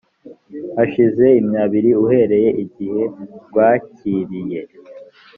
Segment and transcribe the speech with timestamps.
[0.75, 3.01] hashize imyabiri uhereye igihe
[3.47, 4.59] rwakiriye